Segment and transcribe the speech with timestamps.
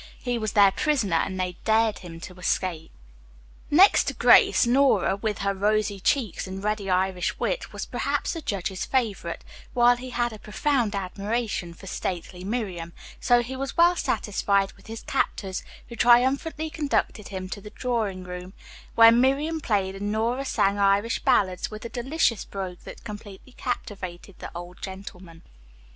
[0.17, 2.91] He was their prisoner and they dared him to try to escape.
[3.69, 8.41] Next to Grace, Nora, with her rosy cheeks and ready Irish wit was perhaps the
[8.41, 9.43] judge's favorite,
[9.75, 14.87] while he had a profound admiration for stately Miriam; so he was well satisfied with
[14.87, 18.53] his captors, who triumphantly conducted him to the drawing room,
[18.95, 24.39] where Miriam played and Nora sang Irish ballads with a delicious brogue that completely captivated
[24.39, 25.43] the old gentleman.